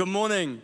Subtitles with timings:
[0.00, 0.62] good morning.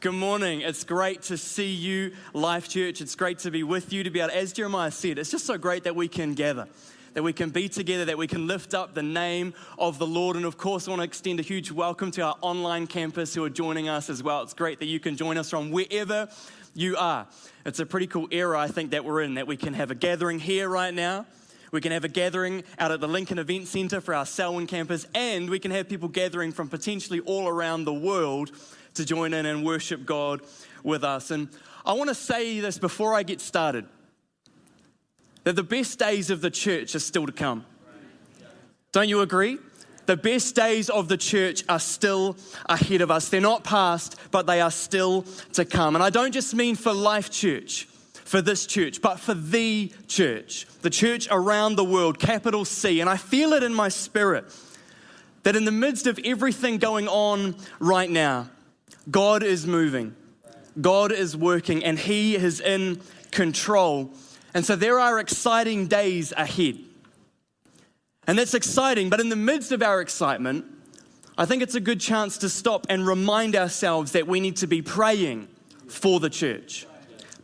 [0.00, 0.62] Good morning.
[0.62, 3.02] It's great to see you, Life Church.
[3.02, 5.58] It's great to be with you, to be able, as Jeremiah said, it's just so
[5.58, 6.66] great that we can gather,
[7.12, 10.36] that we can be together, that we can lift up the name of the Lord.
[10.36, 13.44] And of course, I want to extend a huge welcome to our online campus who
[13.44, 14.40] are joining us as well.
[14.40, 16.30] It's great that you can join us from wherever
[16.72, 17.26] you are.
[17.66, 19.94] It's a pretty cool era, I think, that we're in, that we can have a
[19.94, 21.26] gathering here right now
[21.72, 25.06] we can have a gathering out at the Lincoln Event Centre for our Selwyn campus,
[25.14, 28.52] and we can have people gathering from potentially all around the world
[28.94, 30.42] to join in and worship God
[30.84, 31.30] with us.
[31.30, 31.48] And
[31.86, 33.86] I want to say this before I get started
[35.44, 37.64] that the best days of the church are still to come.
[38.92, 39.58] Don't you agree?
[40.04, 43.30] The best days of the church are still ahead of us.
[43.30, 45.22] They're not past, but they are still
[45.54, 45.94] to come.
[45.94, 47.88] And I don't just mean for Life Church
[48.24, 53.00] for this church, but for the church, the church around the world, capital C.
[53.00, 54.44] And I feel it in my spirit
[55.42, 58.48] that in the midst of everything going on right now,
[59.10, 60.14] God is moving,
[60.80, 64.12] God is working, and He is in control.
[64.54, 66.78] And so there are exciting days ahead.
[68.26, 70.64] And that's exciting, but in the midst of our excitement,
[71.36, 74.68] I think it's a good chance to stop and remind ourselves that we need to
[74.68, 75.48] be praying
[75.88, 76.86] for the church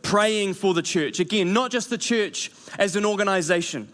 [0.09, 1.19] praying for the church.
[1.19, 3.87] Again, not just the church as an organization,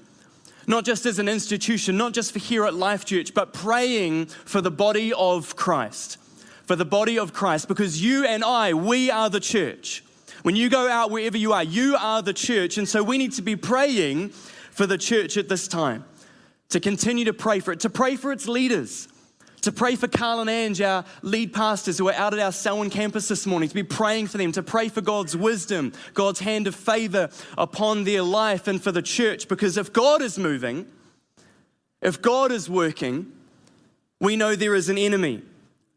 [0.65, 4.61] not just as an institution, not just for here at Life Church, but praying for
[4.61, 6.17] the body of Christ.
[6.67, 10.05] For the body of Christ, because you and I, we are the church.
[10.43, 12.77] When you go out wherever you are, you are the church.
[12.77, 16.05] And so we need to be praying for the church at this time,
[16.69, 19.09] to continue to pray for it, to pray for its leaders,
[19.65, 22.91] to pray for Carl and Ange, our lead pastors who are out at our Selwyn
[22.91, 26.67] campus this morning, to be praying for them, to pray for God's wisdom, God's hand
[26.67, 29.47] of favor upon their life and for the church.
[29.47, 30.85] Because if God is moving,
[31.99, 33.31] if God is working,
[34.19, 35.41] we know there is an enemy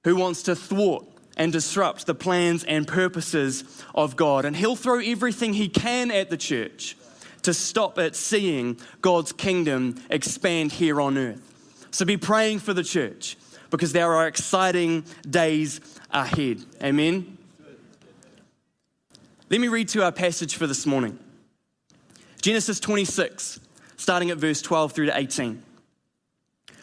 [0.03, 1.05] who wants to thwart
[1.37, 4.47] and disrupt the plans and purposes of God.
[4.47, 6.97] And he'll throw everything he can at the church
[7.43, 11.43] to stop it seeing God's kingdom expand here on earth.
[11.91, 13.37] So be praying for the church
[13.71, 15.81] because there are exciting days
[16.11, 16.65] ahead.
[16.83, 17.39] Amen.
[19.51, 21.19] Let me read to our passage for this morning
[22.43, 23.61] Genesis 26,
[23.97, 25.63] starting at verse 12 through to 18.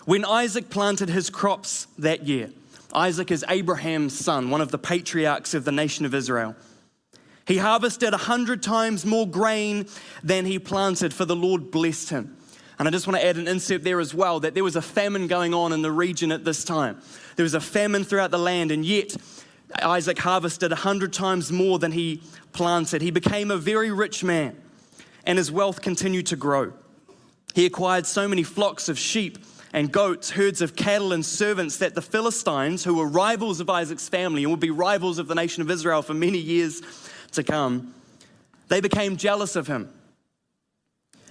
[0.05, 2.51] When Isaac planted his crops that year,
[2.93, 6.55] Isaac is Abraham's son, one of the patriarchs of the nation of Israel.
[7.47, 9.87] He harvested a hundred times more grain
[10.23, 12.37] than he planted, for the Lord blessed him.
[12.77, 14.81] And I just want to add an insert there as well that there was a
[14.81, 17.01] famine going on in the region at this time.
[17.35, 19.15] There was a famine throughout the land, and yet
[19.81, 22.21] Isaac harvested a hundred times more than he
[22.51, 23.01] planted.
[23.01, 24.57] He became a very rich man,
[25.25, 26.73] and his wealth continued to grow.
[27.53, 29.37] He acquired so many flocks of sheep
[29.71, 34.09] and goats, herds of cattle, and servants that the Philistines, who were rivals of Isaac's
[34.09, 36.81] family and would be rivals of the nation of Israel for many years
[37.31, 37.93] to come,
[38.67, 39.89] they became jealous of him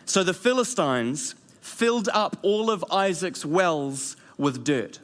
[0.05, 5.01] so the Philistines filled up all of Isaac's wells with dirt.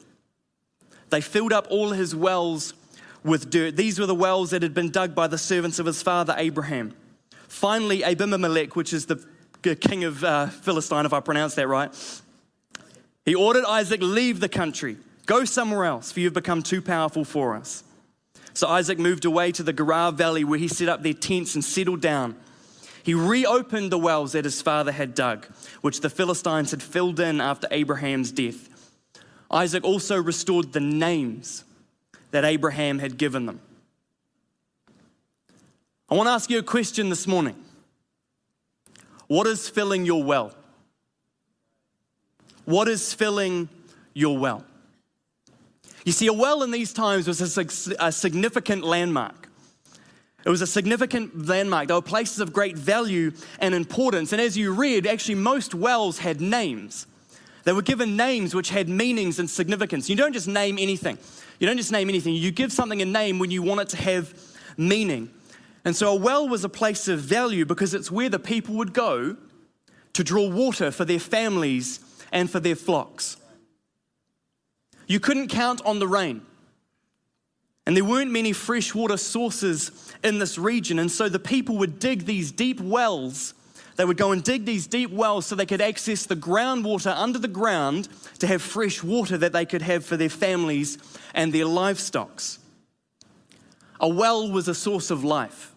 [1.09, 2.73] They filled up all his wells
[3.23, 3.75] with dirt.
[3.75, 6.93] These were the wells that had been dug by the servants of his father Abraham.
[7.47, 9.25] Finally, Abimelech, which is the
[9.75, 11.93] king of uh, Philistine, if I pronounce that right,
[13.25, 17.55] he ordered Isaac, leave the country, go somewhere else, for you've become too powerful for
[17.55, 17.83] us.
[18.53, 21.63] So Isaac moved away to the Gerar Valley, where he set up their tents and
[21.63, 22.35] settled down.
[23.03, 25.45] He reopened the wells that his father had dug,
[25.81, 28.69] which the Philistines had filled in after Abraham's death.
[29.49, 31.63] Isaac also restored the names
[32.31, 33.59] that Abraham had given them.
[36.09, 37.55] I want to ask you a question this morning.
[39.27, 40.53] What is filling your well?
[42.65, 43.69] What is filling
[44.13, 44.65] your well?
[46.05, 47.41] You see, a well in these times was
[47.99, 49.40] a significant landmark.
[50.45, 51.87] It was a significant landmark.
[51.87, 54.31] They were places of great value and importance.
[54.31, 57.05] And as you read, actually, most wells had names.
[57.63, 60.09] They were given names which had meanings and significance.
[60.09, 61.19] You don't just name anything.
[61.59, 62.33] You don't just name anything.
[62.33, 64.33] You give something a name when you want it to have
[64.77, 65.29] meaning.
[65.85, 68.93] And so a well was a place of value because it's where the people would
[68.93, 69.37] go
[70.13, 71.99] to draw water for their families
[72.31, 73.37] and for their flocks.
[75.07, 76.41] You couldn't count on the rain.
[77.85, 80.99] And there weren't many freshwater sources in this region.
[80.99, 83.53] And so the people would dig these deep wells.
[83.95, 87.39] They would go and dig these deep wells so they could access the groundwater under
[87.39, 88.07] the ground
[88.39, 90.97] to have fresh water that they could have for their families
[91.33, 92.41] and their livestock.
[93.99, 95.73] A well was a source of life.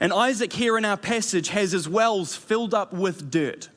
[0.00, 3.68] And Isaac, here in our passage, has his wells filled up with dirt.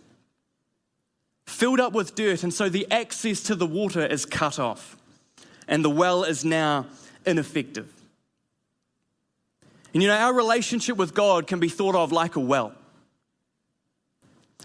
[1.46, 4.98] Filled up with dirt, and so the access to the water is cut off.
[5.68, 6.88] And the well is now
[7.26, 7.92] ineffective.
[9.94, 12.74] And you know, our relationship with God can be thought of like a well.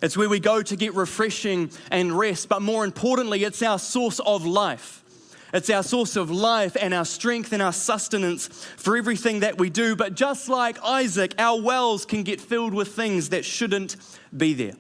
[0.03, 4.19] It's where we go to get refreshing and rest, but more importantly, it's our source
[4.21, 5.05] of life.
[5.53, 8.47] It's our source of life and our strength and our sustenance
[8.77, 9.97] for everything that we do.
[9.97, 13.97] But just like Isaac, our wells can get filled with things that shouldn't
[14.37, 14.77] be there.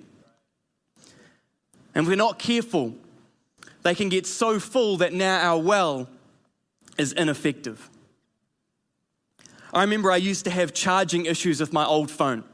[1.94, 2.94] And if we're not careful,
[3.82, 6.09] they can get so full that now our well
[6.99, 7.88] is ineffective.
[9.73, 12.44] I remember I used to have charging issues with my old phone.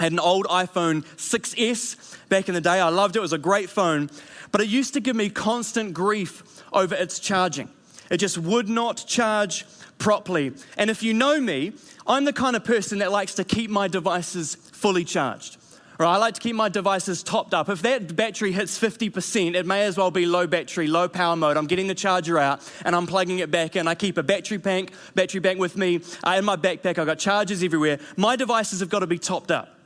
[0.00, 2.80] I had an old iPhone 6S back in the day.
[2.80, 4.10] I loved it, it was a great phone,
[4.50, 7.68] but it used to give me constant grief over its charging.
[8.10, 9.64] It just would not charge
[9.98, 10.52] properly.
[10.76, 11.72] And if you know me,
[12.06, 15.58] I'm the kind of person that likes to keep my devices fully charged.
[16.02, 17.68] Or I like to keep my devices topped up.
[17.68, 21.56] If that battery hits 50%, it may as well be low battery, low power mode.
[21.56, 23.86] I'm getting the charger out and I'm plugging it back in.
[23.86, 26.98] I keep a battery bank, battery bank with me uh, in my backpack.
[26.98, 28.00] I've got chargers everywhere.
[28.16, 29.81] My devices have got to be topped up.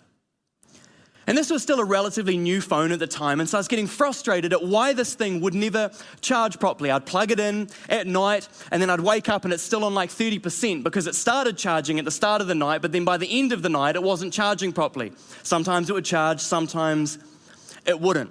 [1.28, 3.66] And this was still a relatively new phone at the time, and so I was
[3.66, 5.90] getting frustrated at why this thing would never
[6.20, 6.90] charge properly.
[6.90, 9.92] I'd plug it in at night, and then I'd wake up and it's still on
[9.92, 13.16] like 30% because it started charging at the start of the night, but then by
[13.16, 15.12] the end of the night, it wasn't charging properly.
[15.42, 17.18] Sometimes it would charge, sometimes
[17.84, 18.30] it wouldn't.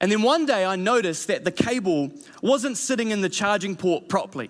[0.00, 4.08] And then one day I noticed that the cable wasn't sitting in the charging port
[4.08, 4.48] properly.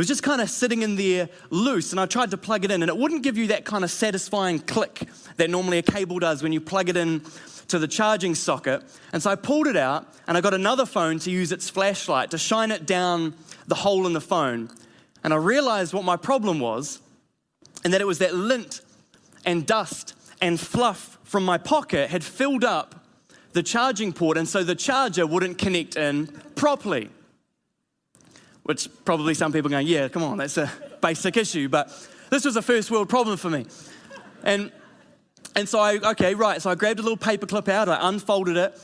[0.00, 2.70] It was just kind of sitting in there loose, and I tried to plug it
[2.70, 5.06] in, and it wouldn't give you that kind of satisfying click
[5.36, 7.20] that normally a cable does when you plug it in
[7.68, 8.82] to the charging socket.
[9.12, 12.30] And so I pulled it out, and I got another phone to use its flashlight
[12.30, 13.34] to shine it down
[13.66, 14.70] the hole in the phone.
[15.22, 17.02] And I realized what my problem was,
[17.84, 18.80] and that it was that lint
[19.44, 23.04] and dust and fluff from my pocket had filled up
[23.52, 27.10] the charging port, and so the charger wouldn't connect in properly
[28.70, 30.70] which probably some people are going, yeah, come on, that's a
[31.02, 31.68] basic issue.
[31.68, 31.88] But
[32.30, 33.66] this was a first world problem for me.
[34.44, 34.70] And,
[35.56, 36.62] and so I, okay, right.
[36.62, 38.80] So I grabbed a little paper clip out, I unfolded it,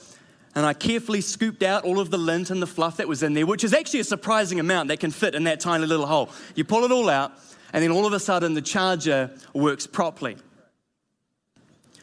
[0.56, 3.34] and I carefully scooped out all of the lint and the fluff that was in
[3.34, 6.30] there, which is actually a surprising amount that can fit in that tiny little hole.
[6.56, 7.30] You pull it all out,
[7.72, 10.36] and then all of a sudden the charger works properly.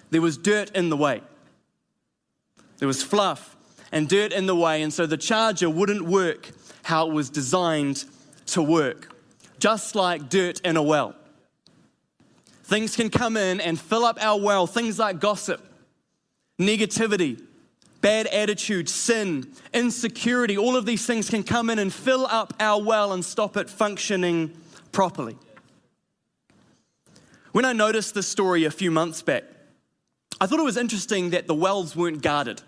[0.09, 1.21] There was dirt in the way,
[2.77, 3.57] there was fluff
[3.93, 6.49] and dirt in the way, and so the charger wouldn't work
[6.81, 8.03] how it was designed
[8.47, 9.15] to work,
[9.59, 11.15] just like dirt in a well.
[12.63, 15.63] Things can come in and fill up our well, things like gossip,
[16.59, 17.39] negativity,
[18.01, 22.81] bad attitude, sin, insecurity, all of these things can come in and fill up our
[22.81, 24.51] well and stop it functioning
[24.91, 25.37] properly.
[27.51, 29.43] When I noticed this story a few months back,
[30.41, 32.63] I thought it was interesting that the wells weren't guarded.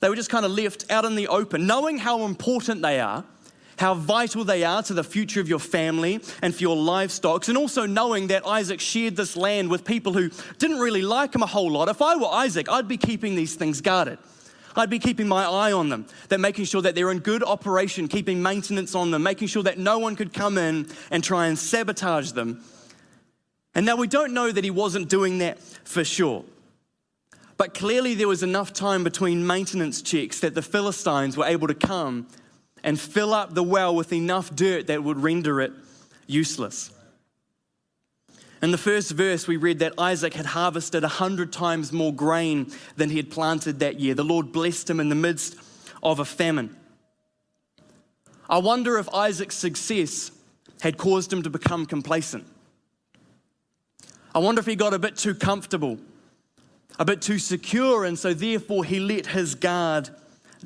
[0.00, 3.24] They were just kind of left out in the open, knowing how important they are,
[3.78, 7.58] how vital they are to the future of your family and for your livestock, and
[7.58, 11.46] also knowing that Isaac shared this land with people who didn't really like him a
[11.46, 11.88] whole lot.
[11.88, 14.18] If I were Isaac, I'd be keeping these things guarded.
[14.78, 18.08] I'd be keeping my eye on them, that making sure that they're in good operation,
[18.08, 21.58] keeping maintenance on them, making sure that no one could come in and try and
[21.58, 22.62] sabotage them.
[23.74, 26.44] And now we don't know that he wasn't doing that for sure.
[27.56, 31.74] But clearly, there was enough time between maintenance checks that the Philistines were able to
[31.74, 32.26] come
[32.84, 35.72] and fill up the well with enough dirt that would render it
[36.26, 36.90] useless.
[38.62, 42.72] In the first verse, we read that Isaac had harvested a hundred times more grain
[42.96, 44.14] than he had planted that year.
[44.14, 45.56] The Lord blessed him in the midst
[46.02, 46.74] of a famine.
[48.48, 50.30] I wonder if Isaac's success
[50.80, 52.46] had caused him to become complacent.
[54.34, 55.98] I wonder if he got a bit too comfortable
[56.98, 60.10] a bit too secure, and so therefore he let his guard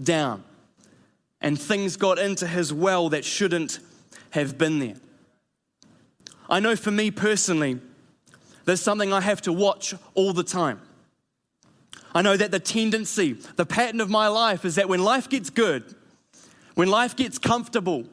[0.00, 0.44] down.
[1.40, 3.78] And things got into his well that shouldn't
[4.30, 4.96] have been there.
[6.48, 7.80] I know for me personally,
[8.64, 10.80] there's something I have to watch all the time.
[12.14, 15.48] I know that the tendency, the pattern of my life is that when life gets
[15.48, 15.84] good,
[16.74, 18.04] when life gets comfortable,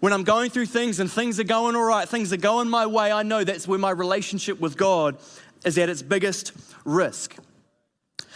[0.00, 2.86] when I'm going through things and things are going all right, things are going my
[2.86, 5.16] way, I know that's where my relationship with God
[5.64, 6.52] is at its biggest
[6.84, 7.36] risk.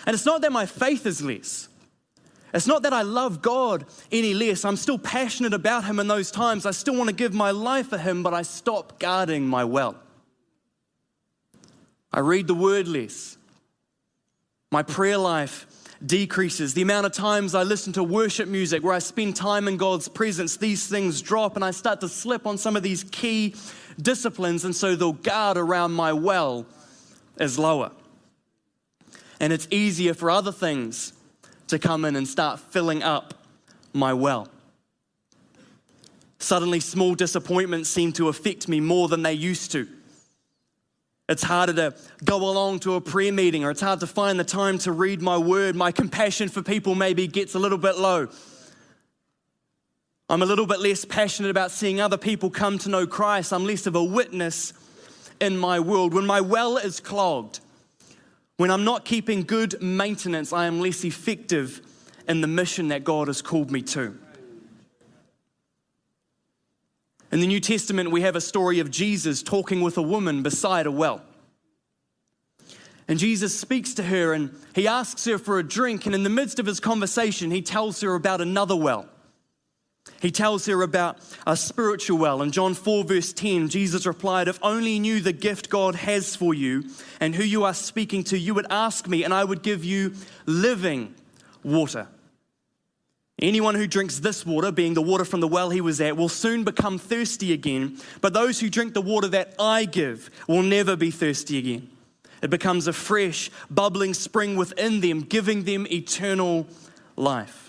[0.06, 1.68] And it's not that my faith is less.
[2.54, 4.64] It's not that I love God any less.
[4.64, 6.64] I'm still passionate about Him in those times.
[6.64, 9.96] I still want to give my life for Him, but I stop guarding my well.
[12.12, 13.36] I read the word less.
[14.70, 15.66] My prayer life
[16.04, 16.74] decreases.
[16.74, 20.08] The amount of times I listen to worship music where I spend time in God's
[20.08, 23.54] presence, these things drop and I start to slip on some of these key
[24.00, 26.66] disciplines, and so they'll guard around my well
[27.38, 27.90] is lower
[29.40, 31.12] and it's easier for other things
[31.68, 33.34] to come in and start filling up
[33.92, 34.48] my well.
[36.38, 39.88] Suddenly, small disappointments seem to affect me more than they used to.
[41.28, 44.44] It's harder to go along to a prayer meeting, or it's hard to find the
[44.44, 45.74] time to read my word.
[45.74, 48.28] My compassion for people maybe gets a little bit low.
[50.28, 53.52] I'm a little bit less passionate about seeing other people come to know Christ.
[53.52, 54.72] I'm less of a witness
[55.40, 56.14] in my world.
[56.14, 57.60] When my well is clogged,
[58.56, 61.80] when I'm not keeping good maintenance, I am less effective
[62.28, 64.18] in the mission that God has called me to.
[67.32, 70.86] In the New Testament, we have a story of Jesus talking with a woman beside
[70.86, 71.22] a well.
[73.08, 76.06] And Jesus speaks to her and he asks her for a drink.
[76.06, 79.08] And in the midst of his conversation, he tells her about another well.
[80.20, 82.42] He tells her about a spiritual well.
[82.42, 86.34] In John 4, verse 10, Jesus replied, If only you knew the gift God has
[86.34, 86.84] for you
[87.20, 90.14] and who you are speaking to, you would ask me, and I would give you
[90.46, 91.14] living
[91.62, 92.08] water.
[93.38, 96.30] Anyone who drinks this water, being the water from the well he was at, will
[96.30, 97.98] soon become thirsty again.
[98.22, 101.90] But those who drink the water that I give will never be thirsty again.
[102.40, 106.66] It becomes a fresh, bubbling spring within them, giving them eternal
[107.16, 107.65] life.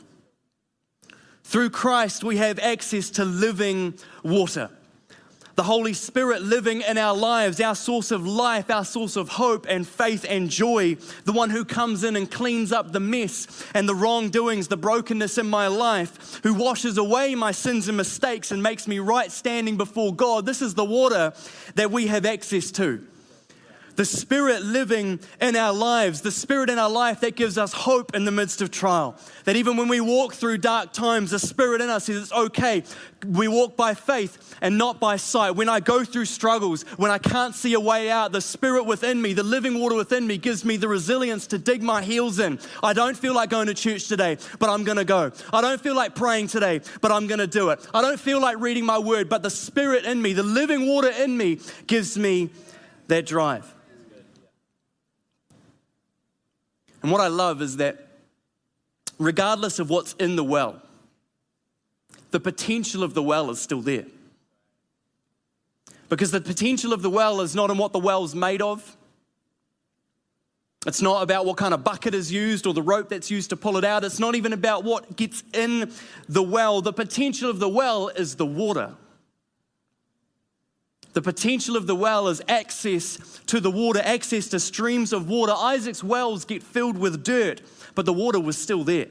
[1.48, 4.70] Through Christ, we have access to living water.
[5.56, 9.66] The Holy Spirit living in our lives, our source of life, our source of hope
[9.70, 13.88] and faith and joy, the one who comes in and cleans up the mess and
[13.88, 18.62] the wrongdoings, the brokenness in my life, who washes away my sins and mistakes and
[18.62, 20.46] makes me right standing before God.
[20.46, 21.32] This is the water
[21.76, 23.08] that we have access to
[23.98, 28.16] the Spirit living in our lives, the Spirit in our life that gives us hope
[28.16, 29.18] in the midst of trial.
[29.46, 32.84] That even when we walk through dark times, the Spirit in us says it's okay.
[33.26, 35.52] We walk by faith and not by sight.
[35.52, 39.20] When I go through struggles, when I can't see a way out, the Spirit within
[39.20, 42.60] me, the living water within me, gives me the resilience to dig my heels in.
[42.84, 45.32] I don't feel like going to church today, but I'm going to go.
[45.52, 47.86] I don't feel like praying today, but I'm going to do it.
[47.96, 51.10] I don't feel like reading my word, but the Spirit in me, the living water
[51.10, 52.52] in me, gives me
[53.08, 53.74] that drive.
[57.08, 58.06] And what I love is that
[59.18, 60.82] regardless of what's in the well,
[62.32, 64.04] the potential of the well is still there.
[66.10, 68.98] Because the potential of the well is not in what the well's made of.
[70.86, 73.56] It's not about what kind of bucket is used or the rope that's used to
[73.56, 74.04] pull it out.
[74.04, 75.94] It's not even about what gets in
[76.28, 76.82] the well.
[76.82, 78.96] The potential of the well is the water.
[81.14, 85.54] The potential of the well is access to the water, access to streams of water.
[85.56, 87.62] Isaac's wells get filled with dirt,
[87.96, 89.08] but the water was still there.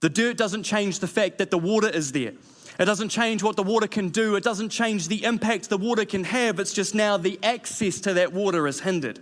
[0.00, 2.32] The dirt doesn't change the fact that the water is there.
[2.78, 4.36] It doesn't change what the water can do.
[4.36, 6.60] It doesn't change the impact the water can have.
[6.60, 9.20] It's just now the access to that water is hindered.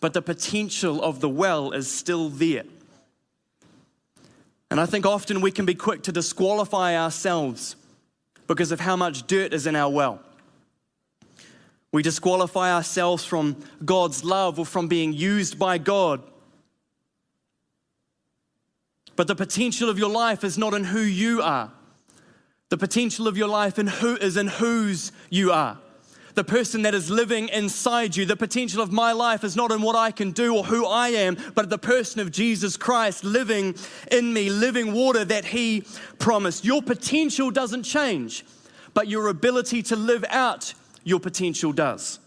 [0.00, 2.64] But the potential of the well is still there.
[4.68, 7.76] And I think often we can be quick to disqualify ourselves
[8.46, 10.20] because of how much dirt is in our well.
[11.92, 16.22] We disqualify ourselves from God's love or from being used by God.
[19.14, 21.70] But the potential of your life is not in who you are.
[22.70, 25.78] The potential of your life in who is in whose you are.
[26.34, 28.24] The person that is living inside you.
[28.24, 31.08] The potential of my life is not in what I can do or who I
[31.08, 33.74] am, but the person of Jesus Christ living
[34.10, 35.84] in me, living water that He
[36.18, 36.64] promised.
[36.64, 38.44] Your potential doesn't change,
[38.94, 40.72] but your ability to live out
[41.04, 42.18] your potential does.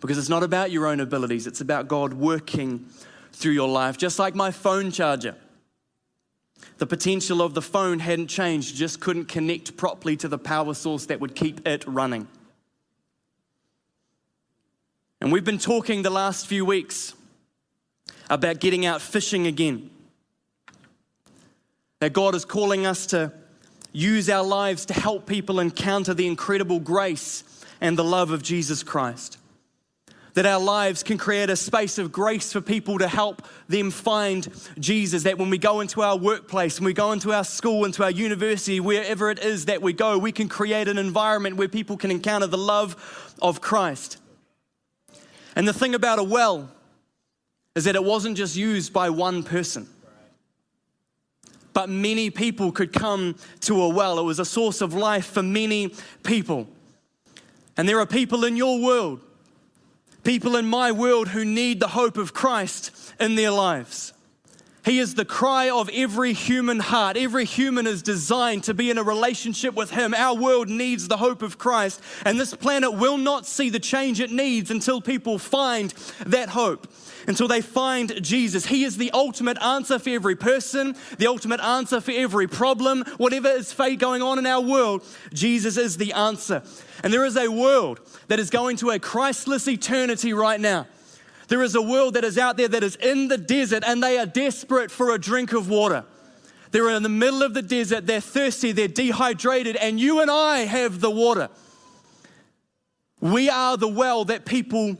[0.00, 2.86] Because it's not about your own abilities, it's about God working
[3.32, 3.98] through your life.
[3.98, 5.34] Just like my phone charger.
[6.78, 11.06] The potential of the phone hadn't changed, just couldn't connect properly to the power source
[11.06, 12.28] that would keep it running.
[15.20, 17.14] And we've been talking the last few weeks
[18.30, 19.90] about getting out fishing again.
[22.00, 23.32] That God is calling us to
[23.92, 27.42] use our lives to help people encounter the incredible grace
[27.80, 29.38] and the love of Jesus Christ.
[30.34, 34.46] That our lives can create a space of grace for people to help them find
[34.78, 35.24] Jesus.
[35.24, 38.10] That when we go into our workplace, when we go into our school, into our
[38.10, 42.12] university, wherever it is that we go, we can create an environment where people can
[42.12, 44.18] encounter the love of Christ.
[45.58, 46.70] And the thing about a well
[47.74, 49.86] is that it wasn't just used by one person
[51.78, 54.18] but many people could come to a well.
[54.18, 56.66] It was a source of life for many people.
[57.76, 59.20] And there are people in your world,
[60.24, 64.12] people in my world who need the hope of Christ in their lives.
[64.88, 67.18] He is the cry of every human heart.
[67.18, 70.14] Every human is designed to be in a relationship with Him.
[70.14, 74.18] Our world needs the hope of Christ, and this planet will not see the change
[74.18, 75.92] it needs until people find
[76.24, 76.86] that hope
[77.26, 78.64] until they find Jesus.
[78.64, 83.48] He is the ultimate answer for every person, the ultimate answer for every problem, whatever
[83.48, 85.04] is fate going on in our world.
[85.34, 86.62] Jesus is the answer.
[87.04, 90.86] And there is a world that is going to a Christless eternity right now.
[91.48, 94.18] There is a world that is out there that is in the desert and they
[94.18, 96.04] are desperate for a drink of water.
[96.70, 100.60] They're in the middle of the desert, they're thirsty, they're dehydrated, and you and I
[100.60, 101.48] have the water.
[103.20, 104.96] We are the well that people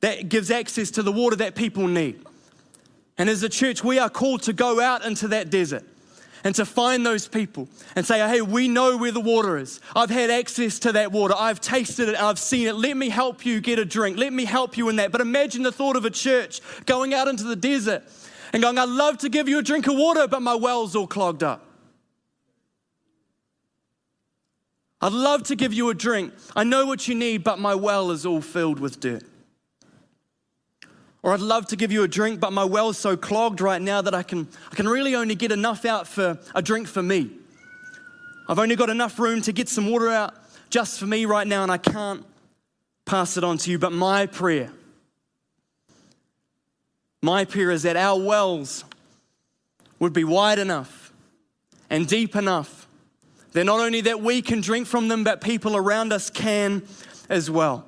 [0.00, 2.20] that gives access to the water that people need.
[3.16, 5.84] And as a church, we are called to go out into that desert
[6.46, 9.80] and to find those people and say, hey, we know where the water is.
[9.96, 11.34] I've had access to that water.
[11.36, 12.14] I've tasted it.
[12.14, 12.76] I've seen it.
[12.76, 14.16] Let me help you get a drink.
[14.16, 15.10] Let me help you in that.
[15.10, 18.04] But imagine the thought of a church going out into the desert
[18.52, 21.08] and going, I'd love to give you a drink of water, but my well's all
[21.08, 21.66] clogged up.
[25.00, 26.32] I'd love to give you a drink.
[26.54, 29.24] I know what you need, but my well is all filled with dirt.
[31.26, 34.00] Or I'd love to give you a drink, but my well's so clogged right now
[34.00, 37.32] that I can, I can really only get enough out for a drink for me.
[38.48, 40.36] I've only got enough room to get some water out
[40.70, 42.24] just for me right now, and I can't
[43.06, 43.76] pass it on to you.
[43.76, 44.70] But my prayer,
[47.22, 48.84] my prayer is that our wells
[49.98, 51.12] would be wide enough
[51.90, 52.86] and deep enough
[53.50, 56.86] that not only that we can drink from them, but people around us can
[57.28, 57.84] as well.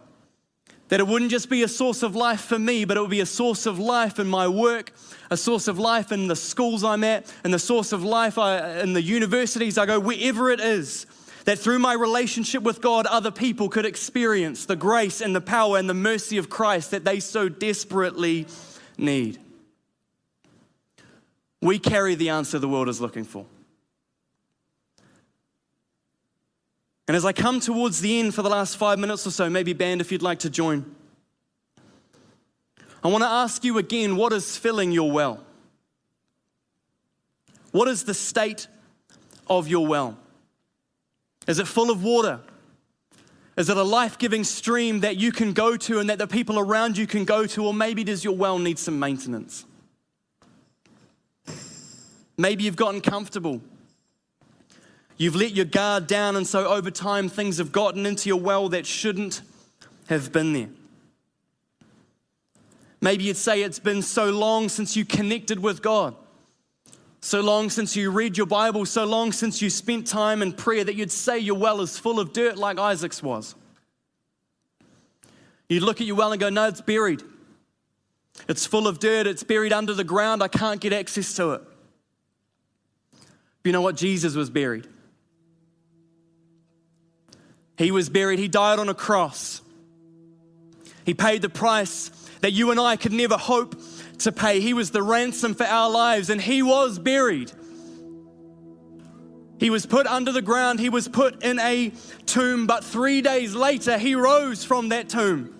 [0.88, 3.20] That it wouldn't just be a source of life for me, but it would be
[3.20, 4.92] a source of life in my work,
[5.30, 8.80] a source of life in the schools I'm at, and the source of life uh,
[8.82, 11.06] in the universities I go, wherever it is.
[11.44, 15.78] That through my relationship with God, other people could experience the grace and the power
[15.78, 18.46] and the mercy of Christ that they so desperately
[18.96, 19.38] need.
[21.60, 23.46] We carry the answer the world is looking for.
[27.08, 29.72] And as I come towards the end for the last five minutes or so, maybe,
[29.72, 30.94] band, if you'd like to join,
[33.02, 35.42] I want to ask you again what is filling your well?
[37.72, 38.68] What is the state
[39.48, 40.18] of your well?
[41.46, 42.40] Is it full of water?
[43.56, 46.58] Is it a life giving stream that you can go to and that the people
[46.58, 47.64] around you can go to?
[47.64, 49.64] Or maybe does your well need some maintenance?
[52.36, 53.62] Maybe you've gotten comfortable
[55.18, 58.68] You've let your guard down, and so over time, things have gotten into your well
[58.68, 59.42] that shouldn't
[60.08, 60.68] have been there.
[63.00, 66.14] Maybe you'd say it's been so long since you connected with God,
[67.20, 70.84] so long since you read your Bible, so long since you spent time in prayer
[70.84, 73.56] that you'd say your well is full of dirt like Isaac's was.
[75.68, 77.22] You'd look at your well and go, No, it's buried.
[78.48, 81.62] It's full of dirt, it's buried under the ground, I can't get access to it.
[83.10, 83.96] But you know what?
[83.96, 84.86] Jesus was buried.
[87.78, 89.62] He was buried, he died on a cross.
[91.06, 92.10] He paid the price
[92.40, 93.80] that you and I could never hope
[94.18, 94.60] to pay.
[94.60, 97.52] He was the ransom for our lives, and he was buried.
[99.60, 101.92] He was put under the ground, he was put in a
[102.26, 105.54] tomb, but three days later, he rose from that tomb.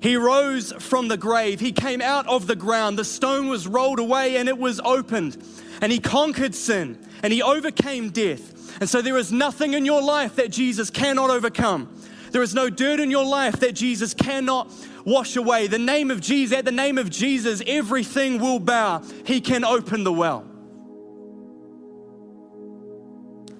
[0.00, 1.60] He rose from the grave.
[1.60, 2.98] He came out of the ground.
[2.98, 5.40] The stone was rolled away and it was opened.
[5.80, 8.80] And he conquered sin and he overcame death.
[8.80, 11.94] And so there is nothing in your life that Jesus cannot overcome.
[12.32, 14.72] There is no dirt in your life that Jesus cannot
[15.04, 15.66] wash away.
[15.66, 19.02] The name of Jesus, at the name of Jesus, everything will bow.
[19.26, 20.46] He can open the well.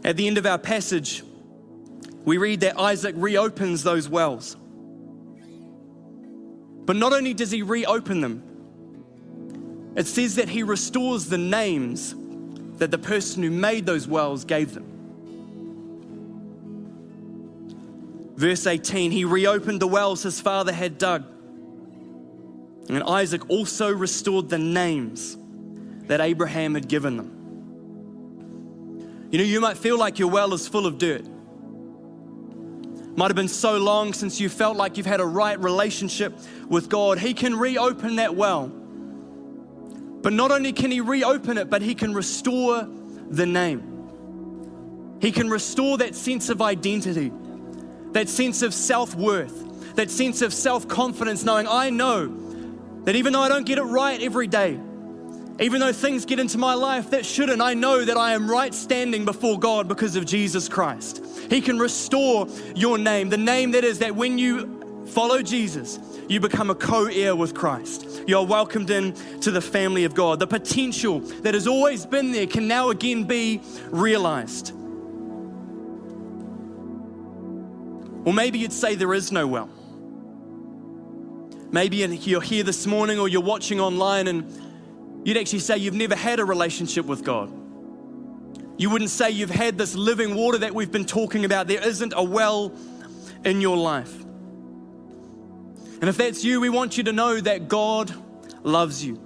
[0.04, 1.22] At the end of our passage,
[2.24, 4.56] we read that Isaac reopens those wells.
[6.84, 8.42] But not only does he reopen them,
[9.94, 12.14] it says that he restores the names
[12.82, 14.84] that the person who made those wells gave them.
[18.34, 21.24] Verse 18 He reopened the wells his father had dug.
[22.88, 25.36] And Isaac also restored the names
[26.08, 27.28] that Abraham had given them.
[29.30, 31.24] You know, you might feel like your well is full of dirt.
[33.14, 36.36] Might have been so long since you felt like you've had a right relationship
[36.68, 37.20] with God.
[37.20, 38.72] He can reopen that well.
[40.22, 42.88] But not only can He reopen it, but He can restore
[43.28, 45.18] the name.
[45.20, 47.32] He can restore that sense of identity
[48.12, 52.28] that sense of self worth, that sense of self confidence, knowing I know
[53.04, 54.78] that even though I don't get it right every day,
[55.60, 58.72] even though things get into my life that shouldn't, I know that I am right
[58.72, 61.24] standing before God because of Jesus Christ.
[61.50, 66.40] He can restore your name, the name that is that when you follow Jesus, you
[66.40, 68.22] become a co heir with Christ.
[68.26, 70.38] You're welcomed in to the family of God.
[70.38, 74.72] The potential that has always been there can now again be realized.
[78.24, 79.68] Or maybe you'd say there is no well.
[81.72, 86.14] Maybe you're here this morning or you're watching online and you'd actually say you've never
[86.14, 87.50] had a relationship with God.
[88.78, 91.66] You wouldn't say you've had this living water that we've been talking about.
[91.68, 92.72] There isn't a well
[93.44, 94.12] in your life.
[96.02, 98.12] And if that's you, we want you to know that God
[98.64, 99.20] loves you,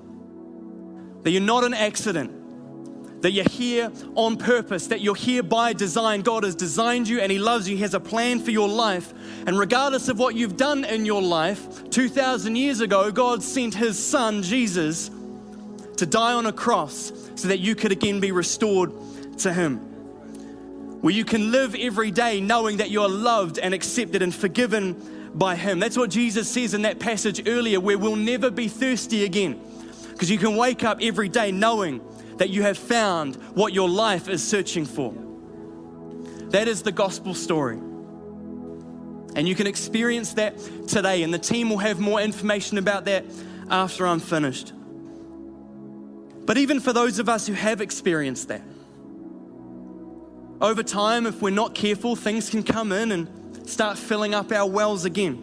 [1.23, 6.21] that you're not an accident, that you're here on purpose, that you're here by design.
[6.21, 7.77] God has designed you and He loves you.
[7.77, 9.15] He has a plan for your life.
[9.47, 13.99] And regardless of what you've done in your life, 2,000 years ago, God sent His
[13.99, 15.11] Son, Jesus,
[15.97, 18.93] to die on a cross so that you could again be restored
[19.39, 19.79] to Him.
[21.01, 25.55] Where you can live every day knowing that you're loved and accepted and forgiven by
[25.55, 25.79] Him.
[25.79, 29.61] That's what Jesus says in that passage earlier, where we'll never be thirsty again.
[30.11, 32.01] Because you can wake up every day knowing
[32.39, 35.15] that you have found what your life is searching for.
[36.51, 37.77] That is the gospel story.
[39.37, 43.27] And you can experience that today, and the team will have more information about that
[43.69, 44.73] after I'm finished.
[46.47, 48.63] But even for those of us who have experienced that,
[50.61, 54.69] over time, if we're not careful, things can come in and start filling up our
[54.69, 55.43] wells again.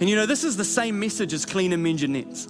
[0.00, 2.48] And you know, this is the same message as Clean and Mend Your Nets.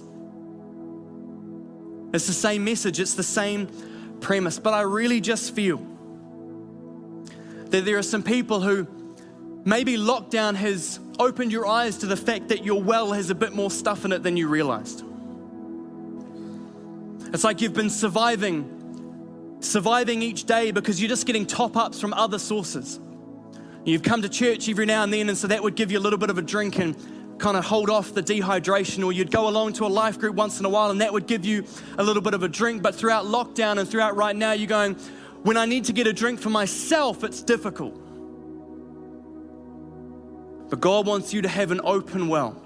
[2.15, 3.69] It's the same message, it's the same
[4.21, 4.59] premise.
[4.59, 5.79] But I really just feel
[7.67, 8.87] that there are some people who
[9.65, 13.55] maybe lockdown has opened your eyes to the fact that your well has a bit
[13.55, 15.05] more stuff in it than you realized.
[17.33, 22.13] It's like you've been surviving, surviving each day because you're just getting top ups from
[22.13, 23.01] other sources.
[23.85, 26.01] You've come to church every now and then, and so that would give you a
[26.01, 26.97] little bit of a drink and
[27.39, 30.61] kind of hold off the dehydration, or you'd go along to a life group once
[30.61, 31.65] in a while, and that would give you
[31.99, 32.81] a little bit of a drink.
[32.81, 34.95] But throughout lockdown and throughout right now, you're going,
[35.43, 37.99] when I need to get a drink for myself, it's difficult.
[40.71, 42.63] But God wants you to have an open well,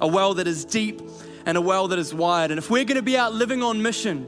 [0.00, 1.00] a well that is deep
[1.46, 2.50] and a well that is wide.
[2.50, 4.26] And if we're going to be out living on mission,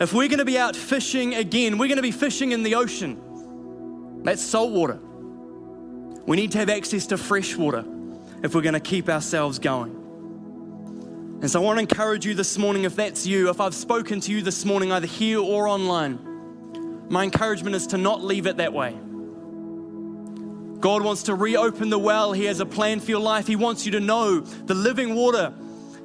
[0.00, 2.76] if we're going to be out fishing again, we're going to be fishing in the
[2.76, 3.20] ocean.
[4.26, 4.98] That's salt water.
[6.26, 7.84] We need to have access to fresh water
[8.42, 9.92] if we're going to keep ourselves going.
[11.40, 14.20] And so I want to encourage you this morning, if that's you, if I've spoken
[14.20, 16.18] to you this morning, either here or online,
[17.08, 18.96] my encouragement is to not leave it that way.
[20.80, 22.32] God wants to reopen the well.
[22.32, 23.46] He has a plan for your life.
[23.46, 25.54] He wants you to know the living water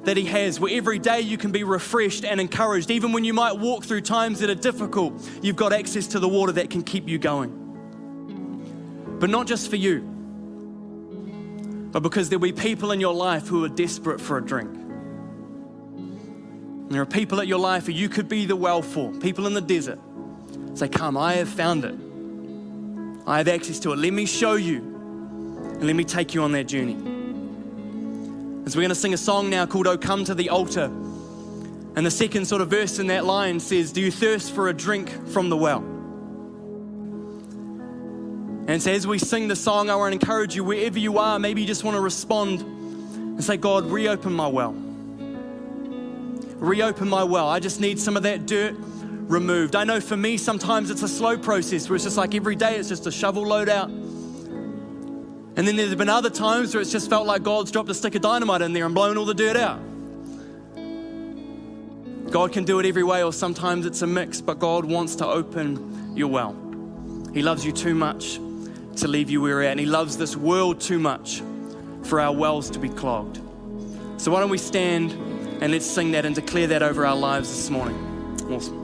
[0.04, 2.90] that He has, where every day you can be refreshed and encouraged.
[2.90, 6.28] Even when you might walk through times that are difficult, you've got access to the
[6.28, 7.61] water that can keep you going.
[9.22, 10.00] But not just for you,
[11.92, 14.68] but because there'll be people in your life who are desperate for a drink.
[15.94, 19.46] And there are people at your life who you could be the well for, people
[19.46, 20.00] in the desert.
[20.74, 21.94] Say, Come, I have found it.
[23.24, 24.00] I have access to it.
[24.00, 26.96] Let me show you and let me take you on that journey.
[28.66, 30.86] As we're going to sing a song now called Oh Come to the Altar.
[31.94, 34.74] And the second sort of verse in that line says, Do you thirst for a
[34.74, 35.91] drink from the well?
[38.72, 41.38] And so as we sing the song, I want to encourage you, wherever you are,
[41.38, 44.72] maybe you just want to respond and say, God, reopen my well.
[46.56, 47.50] Reopen my well.
[47.50, 49.76] I just need some of that dirt removed.
[49.76, 52.76] I know for me, sometimes it's a slow process where it's just like every day
[52.76, 53.90] it's just a shovel load out.
[53.90, 58.14] And then there's been other times where it's just felt like God's dropped a stick
[58.14, 59.80] of dynamite in there and blown all the dirt out.
[62.30, 65.26] God can do it every way, or sometimes it's a mix, but God wants to
[65.26, 66.56] open your well.
[67.34, 68.40] He loves you too much
[68.96, 69.72] to leave you where we're at.
[69.72, 71.42] And He loves this world too much
[72.04, 73.40] for our wells to be clogged.
[74.18, 75.12] So why don't we stand
[75.62, 77.96] and let's sing that and declare that over our lives this morning?
[78.50, 78.81] Awesome.